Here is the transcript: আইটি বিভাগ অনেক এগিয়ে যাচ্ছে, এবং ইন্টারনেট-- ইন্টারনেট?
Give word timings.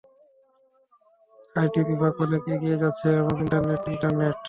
আইটি 1.55 1.79
বিভাগ 1.89 2.13
অনেক 2.25 2.43
এগিয়ে 2.55 2.81
যাচ্ছে, 2.83 3.07
এবং 3.21 3.33
ইন্টারনেট-- 3.43 3.89
ইন্টারনেট? 3.93 4.35